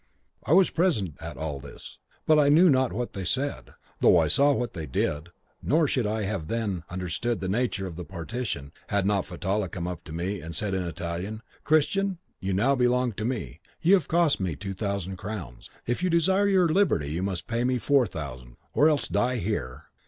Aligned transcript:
I 0.43 0.53
was 0.53 0.71
present 0.71 1.13
at 1.21 1.37
all 1.37 1.59
this, 1.59 1.99
but 2.25 2.51
knew 2.51 2.71
not 2.71 2.91
what 2.91 3.13
they 3.13 3.23
said, 3.23 3.75
though 3.99 4.17
I 4.17 4.29
saw 4.29 4.51
what 4.51 4.73
they 4.73 4.87
did, 4.87 5.29
nor 5.61 5.87
should 5.87 6.07
I 6.07 6.23
have 6.23 6.47
then 6.47 6.81
understood 6.89 7.39
the 7.39 7.47
nature 7.47 7.85
of 7.85 7.97
the 7.97 8.03
partition, 8.03 8.71
had 8.87 9.05
not 9.05 9.27
Fatallah 9.27 9.69
come 9.69 9.87
up 9.87 10.03
to 10.05 10.11
me 10.11 10.41
and 10.41 10.55
said 10.55 10.73
in 10.73 10.81
Italian, 10.87 11.43
'Christian, 11.63 12.17
you 12.39 12.51
now 12.51 12.73
belong 12.73 13.11
to 13.11 13.25
me; 13.25 13.59
you 13.83 13.93
have 13.93 14.07
cost 14.07 14.39
me 14.39 14.55
two 14.55 14.73
thousand 14.73 15.17
crowns; 15.17 15.69
if 15.85 16.01
you 16.01 16.09
desire 16.09 16.47
your 16.47 16.67
liberty 16.67 17.11
you 17.11 17.21
must 17.21 17.45
pay 17.45 17.63
me 17.63 17.77
four 17.77 18.07
thousand, 18.07 18.57
or 18.73 18.89
else 18.89 19.07
die 19.07 19.35
here.' 19.37 19.83